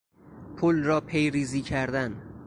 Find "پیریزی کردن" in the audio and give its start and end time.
1.01-2.21